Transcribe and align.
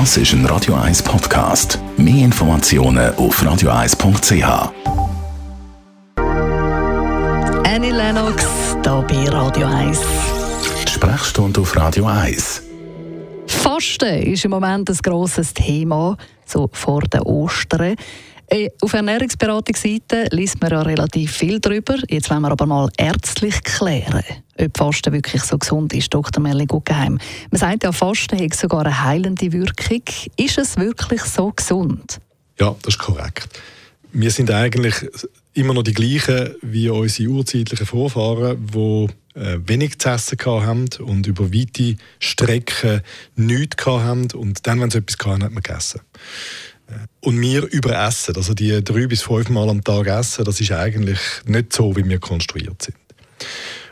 Das 0.00 0.16
ist 0.16 0.32
ein 0.32 0.44
Radio 0.46 0.74
1 0.74 1.04
Podcast. 1.04 1.78
Mehr 1.96 2.24
Informationen 2.24 3.14
auf 3.14 3.40
radio1.ch. 3.40 4.72
Annie 7.64 7.92
Lennox, 7.92 8.44
hier 8.82 9.04
bei 9.06 9.28
Radio 9.28 9.68
1. 9.68 10.00
Die 10.84 10.90
Sprechstunde 10.90 11.60
auf 11.60 11.76
Radio 11.76 12.06
1. 12.06 12.64
Fasten 13.46 14.22
ist 14.24 14.44
im 14.44 14.50
Moment 14.50 14.90
ein 14.90 14.98
grosses 15.00 15.54
Thema, 15.54 16.16
so 16.44 16.68
vor 16.72 17.02
den 17.02 17.20
Ostern. 17.20 17.94
Äh, 18.48 18.70
auf 18.80 18.92
Ernährungsberatungsseite 18.92 20.26
liest 20.30 20.60
man 20.60 20.70
ja 20.70 20.82
relativ 20.82 21.32
viel 21.32 21.60
darüber. 21.60 21.96
Jetzt 22.08 22.30
wollen 22.30 22.42
wir 22.42 22.50
aber 22.50 22.66
mal 22.66 22.88
ärztlich 22.96 23.62
klären, 23.62 24.22
ob 24.58 24.76
Fasten 24.76 25.12
wirklich 25.12 25.42
so 25.42 25.56
gesund 25.58 25.92
ist, 25.94 26.12
Dr. 26.12 26.42
Merlin 26.42 26.66
Guggenheim. 26.66 27.18
Man 27.50 27.58
sagt 27.58 27.84
ja, 27.84 27.92
Fasten 27.92 28.38
hat 28.38 28.54
sogar 28.54 28.84
eine 28.84 29.02
heilende 29.02 29.52
Wirkung. 29.52 30.02
Ist 30.36 30.58
es 30.58 30.76
wirklich 30.76 31.22
so 31.22 31.52
gesund? 31.52 32.20
Ja, 32.60 32.76
das 32.82 32.94
ist 32.94 33.00
korrekt. 33.00 33.48
Wir 34.12 34.30
sind 34.30 34.50
eigentlich 34.50 34.94
immer 35.54 35.74
noch 35.74 35.82
die 35.82 35.92
gleichen 35.92 36.54
wie 36.62 36.88
unsere 36.88 37.30
urzeitlichen 37.30 37.86
Vorfahren, 37.86 38.66
die 38.72 39.08
äh, 39.34 39.58
wenig 39.66 39.98
zu 39.98 40.10
essen 40.10 40.38
haben 40.44 40.88
und 41.00 41.26
über 41.26 41.52
weite 41.52 41.96
Strecken 42.18 43.02
nichts 43.36 43.86
haben. 43.86 44.28
Und 44.32 44.66
dann, 44.66 44.80
wenn 44.80 44.90
sie 44.90 44.98
etwas 44.98 45.16
hatten, 45.26 45.42
hat 45.44 45.52
man 45.52 45.62
gegessen. 45.62 46.00
Und 47.20 47.40
wir 47.40 47.62
überessen, 47.72 48.36
also 48.36 48.52
die 48.54 48.84
drei 48.84 49.06
bis 49.06 49.22
fünf 49.22 49.48
Mal 49.48 49.68
am 49.68 49.82
Tag 49.82 50.06
essen, 50.06 50.44
das 50.44 50.60
ist 50.60 50.72
eigentlich 50.72 51.18
nicht 51.46 51.72
so, 51.72 51.96
wie 51.96 52.06
wir 52.06 52.18
konstruiert 52.18 52.82
sind. 52.82 52.96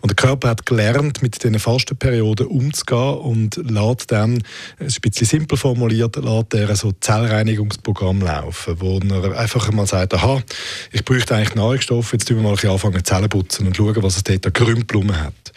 Und 0.00 0.10
der 0.10 0.16
Körper 0.16 0.50
hat 0.50 0.64
gelernt, 0.64 1.22
mit 1.22 1.42
diesen 1.42 1.58
Fastenperioden 1.58 2.46
umzugehen 2.46 3.18
und 3.18 3.56
lässt 3.56 4.12
dann, 4.12 4.42
ein 4.78 4.94
bisschen 5.02 5.26
simpel 5.26 5.58
formuliert, 5.58 6.16
lässt 6.16 6.54
er 6.54 6.76
so 6.76 6.92
Zellreinigungsprogramm 6.92 8.20
laufen, 8.20 8.80
wo 8.80 9.00
er 9.00 9.36
einfach 9.36 9.70
mal 9.72 9.86
sagt, 9.86 10.14
aha, 10.14 10.40
ich 10.92 11.04
bräuchte 11.04 11.34
eigentlich 11.34 11.56
Nahrungsstoffe, 11.56 12.12
jetzt 12.12 12.28
tun 12.28 12.36
wir 12.36 12.44
mal 12.44 12.50
ein 12.50 12.54
bisschen 12.54 12.70
anfangen 12.70 13.04
Zellen 13.04 13.28
putzen 13.28 13.66
und 13.66 13.76
schauen, 13.76 14.02
was 14.02 14.16
es 14.16 14.24
dort 14.24 14.46
an 14.46 14.52
Grümpelungen 14.52 15.20
hat. 15.20 15.52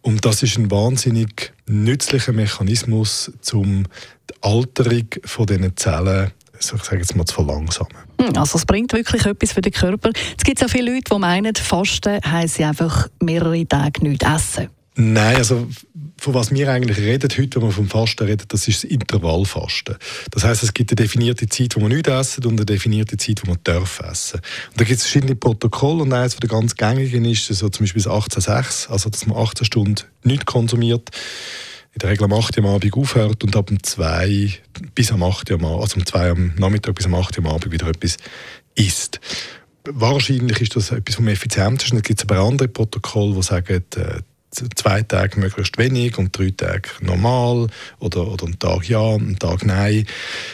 Und 0.00 0.24
das 0.24 0.42
ist 0.42 0.56
ein 0.56 0.70
wahnsinnig 0.70 1.52
nützlicher 1.66 2.32
Mechanismus, 2.32 3.30
um 3.52 3.84
die 4.30 4.34
Alterung 4.40 5.08
von 5.24 5.46
diesen 5.46 5.76
Zellen 5.76 6.30
ich 6.58 6.66
sage 6.66 6.98
jetzt 6.98 7.14
mal, 7.16 7.24
zu 7.24 7.34
verlangsamen. 7.34 7.92
Hm, 8.20 8.36
also 8.36 8.58
es 8.58 8.66
bringt 8.66 8.92
wirklich 8.92 9.26
etwas 9.26 9.52
für 9.52 9.60
den 9.60 9.72
Körper. 9.72 10.10
Es 10.36 10.44
gibt 10.44 10.64
auch 10.64 10.68
viele 10.68 10.92
Leute, 10.92 11.10
die 11.12 11.18
meinen, 11.18 11.54
Fasten 11.54 12.20
heisst 12.24 12.60
einfach 12.60 13.08
mehrere 13.20 13.66
Tage 13.66 14.02
nichts 14.02 14.26
essen. 14.26 14.68
Nein, 14.98 15.36
also 15.36 15.68
von 16.16 16.32
was 16.32 16.50
wir 16.50 16.70
eigentlich 16.70 16.96
reden 16.96 17.28
heute, 17.36 17.60
wenn 17.60 17.68
wir 17.68 17.72
vom 17.72 17.88
Fasten 17.88 18.24
reden, 18.24 18.46
das 18.48 18.66
ist 18.66 18.82
das 18.82 18.90
Intervallfasten. 18.90 19.96
Das 20.30 20.42
heißt, 20.42 20.62
es 20.62 20.72
gibt 20.72 20.90
eine 20.90 20.96
definierte 20.96 21.46
Zeit, 21.48 21.76
wo 21.76 21.80
man 21.80 21.90
nichts 21.90 22.08
essen 22.08 22.46
und 22.46 22.54
eine 22.54 22.64
definierte 22.64 23.18
Zeit, 23.18 23.42
wo 23.44 23.50
man 23.50 23.58
darf 23.62 24.00
essen. 24.00 24.40
Und 24.70 24.80
da 24.80 24.84
gibt 24.84 24.98
es 24.98 25.02
verschiedene 25.02 25.36
Protokolle 25.36 26.02
und 26.02 26.12
eines 26.14 26.36
der 26.36 26.48
ganz 26.48 26.74
gängigen 26.74 27.26
ist 27.26 27.46
so 27.46 27.68
zum 27.68 27.84
Beispiel 27.84 28.02
das 28.02 28.12
18.6, 28.12 28.88
also 28.88 29.10
dass 29.10 29.26
man 29.26 29.36
18 29.36 29.66
Stunden 29.66 30.02
nichts 30.24 30.46
konsumiert 30.46 31.10
in 31.96 32.00
der 32.00 32.10
Regel 32.10 32.24
am 32.24 32.34
8 32.34 32.58
Uhr 32.58 32.68
Abend 32.68 32.94
aufhört 32.94 33.42
und 33.42 33.56
ab 33.56 33.70
um 33.70 33.82
2 33.82 34.52
bis 34.94 35.12
am 35.12 35.22
8 35.22 35.50
Uhr 35.50 35.54
Abend, 35.54 35.80
also 35.80 35.96
um 35.96 36.04
2 36.04 36.30
am 36.30 36.52
Nachmittag 36.58 36.94
bis 36.94 37.06
am 37.06 37.14
8 37.14 37.38
Uhr 37.38 37.46
Abend 37.50 37.72
wieder 37.72 37.86
etwas 37.86 38.18
isst. 38.74 39.18
Wahrscheinlich 39.88 40.60
ist 40.60 40.76
das 40.76 40.90
etwas 40.90 41.14
vom 41.14 41.26
effizientesten. 41.26 41.96
Es 41.96 42.04
gibt 42.04 42.22
aber 42.22 42.40
andere 42.40 42.68
Protokolle, 42.68 43.34
die 43.36 43.42
sagen, 43.42 43.82
äh, 43.96 44.20
zwei 44.74 45.02
Tage 45.02 45.38
möglichst 45.40 45.78
wenig 45.78 46.18
und 46.18 46.36
drei 46.36 46.50
Tage 46.50 46.88
normal 47.00 47.68
oder, 47.98 48.26
oder 48.26 48.46
einen 48.46 48.58
Tag 48.58 48.88
ja, 48.88 49.14
einen 49.14 49.38
Tag 49.38 49.64
nein, 49.64 50.06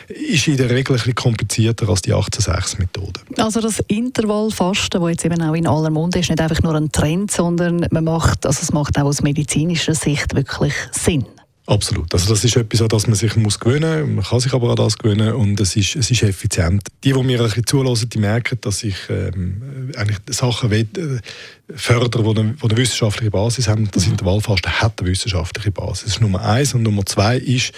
ist 0.08 0.48
in 0.48 0.56
der 0.56 0.70
Regel 0.70 0.94
ein 0.94 0.98
bisschen 0.98 1.14
komplizierter 1.14 1.88
als 1.88 2.02
die 2.02 2.14
18-6-Methode. 2.14 3.20
Also 3.38 3.60
das 3.60 3.80
Intervallfasten, 3.88 5.00
das 5.00 5.10
jetzt 5.10 5.24
eben 5.24 5.42
auch 5.42 5.54
in 5.54 5.66
aller 5.66 5.90
Munde 5.90 6.18
ist, 6.18 6.30
nicht 6.30 6.40
einfach 6.40 6.62
nur 6.62 6.74
ein 6.74 6.90
Trend, 6.92 7.30
sondern 7.30 7.86
man 7.90 8.04
macht, 8.04 8.46
also 8.46 8.60
es 8.62 8.72
macht 8.72 8.98
auch 8.98 9.04
aus 9.04 9.22
medizinischer 9.22 9.94
Sicht 9.94 10.34
wirklich 10.34 10.74
Sinn. 10.92 11.24
Absolut. 11.66 12.12
Also 12.12 12.28
das 12.28 12.44
ist 12.44 12.56
etwas, 12.56 12.82
an 12.82 12.88
das 12.88 13.06
man 13.06 13.14
sich 13.14 13.36
muss 13.36 13.60
gewöhnen 13.60 14.00
muss. 14.00 14.14
Man 14.16 14.24
kann 14.24 14.40
sich 14.40 14.52
aber 14.52 14.70
an 14.70 14.76
das 14.76 14.98
gewöhnen 14.98 15.32
und 15.32 15.60
es 15.60 15.76
ist, 15.76 15.94
es 15.94 16.10
ist 16.10 16.22
effizient. 16.24 16.88
Die, 17.04 17.12
die 17.12 17.22
mir 17.22 17.38
ein 17.38 17.46
bisschen 17.46 17.66
zulassen, 17.66 18.08
die 18.08 18.18
merken, 18.18 18.58
dass 18.60 18.82
ich 18.82 18.96
ähm, 19.08 19.92
eigentlich 19.96 20.18
Sachen 20.30 20.70
will, 20.70 20.88
äh, 20.96 21.76
fördere, 21.76 22.34
die 22.34 22.40
eine, 22.40 22.54
die 22.54 22.64
eine 22.64 22.76
wissenschaftliche 22.76 23.30
Basis 23.30 23.68
haben. 23.68 23.88
Das 23.92 24.06
mhm. 24.06 24.12
Intervallfasten 24.12 24.72
hat 24.72 25.00
eine 25.00 25.10
wissenschaftliche 25.10 25.70
Basis. 25.70 26.04
Das 26.04 26.14
ist 26.14 26.20
Nummer 26.20 26.42
eins. 26.42 26.74
Und 26.74 26.82
Nummer 26.82 27.06
zwei 27.06 27.38
ist, 27.38 27.72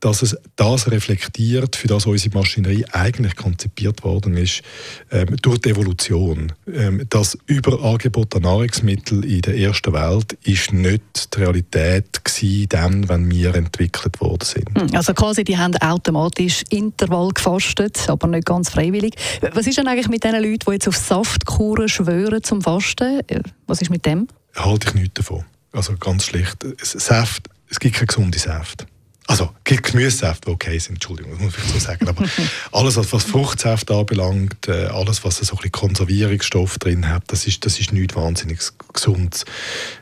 dass 0.00 0.22
es 0.22 0.36
das 0.56 0.90
reflektiert, 0.90 1.76
für 1.76 1.88
das 1.88 2.06
unsere 2.06 2.36
Maschinerie 2.36 2.84
eigentlich 2.92 3.34
konzipiert 3.36 4.04
worden 4.04 4.36
ist, 4.36 4.62
ähm, 5.10 5.36
durch 5.42 5.58
die 5.58 5.70
Evolution. 5.70 6.52
Ähm, 6.72 7.06
das 7.08 7.38
Überangebot 7.46 8.34
an 8.36 8.42
Nahrungsmitteln 8.42 9.22
in 9.22 9.40
der 9.42 9.56
ersten 9.56 9.92
Welt 9.92 10.34
ist 10.44 10.72
nicht 10.72 11.34
die 11.34 11.40
Realität 11.40 12.24
gewesen, 12.24 12.68
dann, 12.68 13.08
wenn 13.08 13.30
wir 13.30 13.54
entwickelt 13.54 14.20
worden 14.20 14.44
sind. 14.44 14.68
Hm, 14.78 14.94
also 14.94 15.14
quasi, 15.14 15.44
die 15.44 15.56
haben 15.56 15.76
automatisch 15.76 16.62
Intervall 16.70 17.30
gefastet, 17.30 18.08
aber 18.08 18.26
nicht 18.28 18.46
ganz 18.46 18.70
freiwillig. 18.70 19.14
Was 19.52 19.66
ist 19.66 19.78
denn 19.78 19.88
eigentlich 19.88 20.08
mit 20.08 20.24
den 20.24 20.34
Leuten, 20.34 20.64
die 20.66 20.72
jetzt 20.72 20.88
auf 20.88 20.96
Saftkuren 20.96 21.88
schwören 21.88 22.42
zum 22.42 22.60
Fasten? 22.60 23.22
Was 23.66 23.80
ist 23.80 23.90
mit 23.90 24.04
dem? 24.04 24.28
Halte 24.54 24.88
ich 24.88 24.94
nichts 24.94 25.14
davon. 25.14 25.44
Also 25.72 25.94
ganz 25.96 26.24
schlicht. 26.24 26.64
Saft, 26.82 27.48
es 27.68 27.78
gibt 27.78 27.96
keine 27.96 28.06
gesunde 28.06 28.38
Saft. 28.38 28.86
Also, 29.38 29.50
Gemüsesäfte, 29.64 30.46
die 30.46 30.50
okay 30.50 30.78
sind, 30.78 30.94
Entschuldigung, 30.94 31.32
das 31.32 31.40
muss 31.42 31.58
ich 31.58 31.70
so 31.70 31.78
sagen. 31.78 32.08
Aber 32.08 32.24
alles, 32.72 32.96
was, 32.96 33.24
Fruchtsäfte 33.24 33.94
anbelangt, 33.94 34.66
äh, 34.66 34.86
alles, 34.86 35.24
was 35.24 35.36
so 35.36 35.52
ein 35.52 35.56
bisschen 35.56 35.72
Konservierungsstoff 35.72 36.78
drin 36.78 37.06
hat, 37.06 37.24
das 37.26 37.46
ist, 37.46 37.66
das 37.66 37.78
ist 37.78 37.92
nichts 37.92 38.16
wahnsinnig 38.16 38.60
Gesundes. 38.94 39.44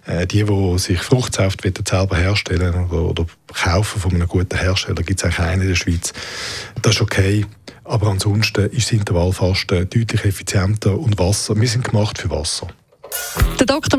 Äh, 0.06 0.28
die, 0.28 0.44
die 0.44 0.78
sich 0.78 1.00
Fruchtsäfte 1.00 1.72
selber 1.84 2.16
herstellen 2.16 2.84
oder, 2.84 3.02
oder 3.02 3.26
kaufen 3.52 4.00
von 4.00 4.14
einem 4.14 4.28
guten 4.28 4.56
Hersteller, 4.56 5.02
gibt 5.02 5.18
es 5.18 5.24
eigentlich 5.24 5.40
einen 5.40 5.62
in 5.62 5.68
der 5.68 5.74
Schweiz. 5.74 6.12
Das 6.80 6.94
ist 6.94 7.02
okay. 7.02 7.44
Aber 7.82 8.06
ansonsten 8.06 8.70
ist 8.70 8.86
das 8.86 8.92
Intervallfasten 8.92 9.90
deutlich 9.90 10.24
effizienter 10.24 10.96
und 10.96 11.18
Wasser, 11.18 11.60
wir 11.60 11.68
sind 11.68 11.82
gemacht 11.82 12.18
für 12.18 12.30
Wasser. 12.30 12.68
Der 13.58 13.66
Doktor 13.66 13.98